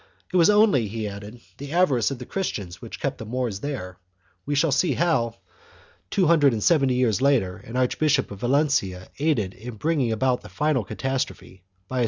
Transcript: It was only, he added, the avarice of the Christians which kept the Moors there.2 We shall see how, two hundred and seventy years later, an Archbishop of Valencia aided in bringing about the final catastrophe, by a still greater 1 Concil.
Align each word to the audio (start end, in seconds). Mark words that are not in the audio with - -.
It 0.33 0.35
was 0.35 0.49
only, 0.49 0.87
he 0.87 1.07
added, 1.07 1.41
the 1.59 1.73
avarice 1.73 2.09
of 2.09 2.17
the 2.17 2.25
Christians 2.25 2.81
which 2.81 2.99
kept 2.99 3.19
the 3.19 3.23
Moors 3.27 3.59
there.2 3.59 3.95
We 4.47 4.55
shall 4.55 4.71
see 4.71 4.93
how, 4.93 5.35
two 6.09 6.25
hundred 6.25 6.53
and 6.53 6.63
seventy 6.63 6.95
years 6.95 7.21
later, 7.21 7.57
an 7.57 7.75
Archbishop 7.77 8.31
of 8.31 8.39
Valencia 8.39 9.09
aided 9.19 9.53
in 9.53 9.75
bringing 9.75 10.11
about 10.11 10.41
the 10.41 10.49
final 10.49 10.83
catastrophe, 10.83 11.47
by 11.47 11.49
a 11.49 11.49
still 11.49 11.61
greater 11.61 11.89
1 11.89 11.99
Concil. 11.99 11.99